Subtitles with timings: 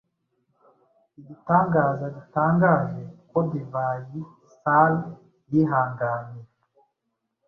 [1.19, 5.03] igitangaza gitangaje ko divayi-salle
[5.51, 6.41] yihanganye